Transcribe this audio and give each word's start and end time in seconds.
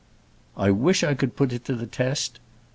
"I 0.57 0.71
wish 0.71 1.03
I 1.03 1.13
could 1.13 1.35
put 1.35 1.53
it 1.53 1.63
to 1.65 1.75
the 1.75 1.85
test. 1.85 2.39